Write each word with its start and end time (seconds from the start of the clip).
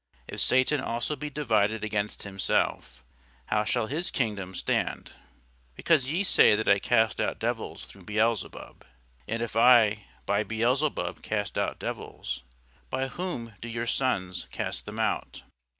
If 0.27 0.41
Satan 0.41 0.81
also 0.81 1.15
be 1.15 1.29
divided 1.29 1.83
against 1.83 2.23
himself, 2.23 3.03
how 3.45 3.65
shall 3.65 3.85
his 3.85 4.09
kingdom 4.09 4.55
stand? 4.55 5.11
because 5.75 6.11
ye 6.11 6.23
say 6.23 6.55
that 6.55 6.67
I 6.67 6.79
cast 6.79 7.21
out 7.21 7.37
devils 7.37 7.85
through 7.85 8.05
Beelzebub. 8.05 8.83
And 9.27 9.43
if 9.43 9.55
I 9.55 10.05
by 10.25 10.41
Beelzebub 10.43 11.21
cast 11.21 11.55
out 11.55 11.77
devils, 11.77 12.41
by 12.89 13.09
whom 13.09 13.53
do 13.61 13.67
your 13.67 13.85
sons 13.85 14.47
cast 14.49 14.87
them 14.87 14.97
out? 14.99 15.43